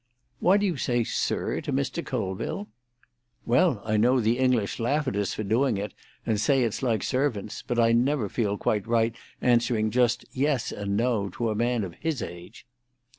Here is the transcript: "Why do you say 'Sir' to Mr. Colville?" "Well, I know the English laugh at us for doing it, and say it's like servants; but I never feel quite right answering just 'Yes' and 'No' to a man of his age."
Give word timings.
"Why 0.39 0.57
do 0.57 0.65
you 0.65 0.77
say 0.77 1.03
'Sir' 1.03 1.61
to 1.61 1.71
Mr. 1.71 2.03
Colville?" 2.03 2.67
"Well, 3.45 3.83
I 3.85 3.97
know 3.97 4.19
the 4.19 4.39
English 4.39 4.79
laugh 4.79 5.07
at 5.07 5.15
us 5.15 5.35
for 5.35 5.43
doing 5.43 5.77
it, 5.77 5.93
and 6.25 6.41
say 6.41 6.63
it's 6.63 6.81
like 6.81 7.03
servants; 7.03 7.61
but 7.61 7.77
I 7.79 7.91
never 7.91 8.27
feel 8.27 8.57
quite 8.57 8.87
right 8.87 9.15
answering 9.43 9.91
just 9.91 10.25
'Yes' 10.31 10.71
and 10.71 10.97
'No' 10.97 11.29
to 11.37 11.51
a 11.51 11.55
man 11.55 11.83
of 11.83 11.93
his 11.99 12.23
age." 12.23 12.65